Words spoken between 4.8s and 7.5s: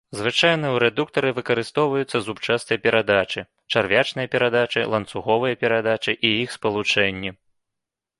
ланцуговыя перадачы і іх спалучэнні.